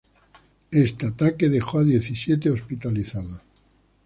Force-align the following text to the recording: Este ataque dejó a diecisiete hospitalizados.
Este 0.71 1.05
ataque 1.05 1.47
dejó 1.47 1.77
a 1.77 1.83
diecisiete 1.83 2.49
hospitalizados. 2.49 3.39